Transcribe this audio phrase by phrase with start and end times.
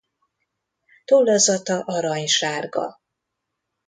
[1.05, 2.85] Tollazata aranysárga.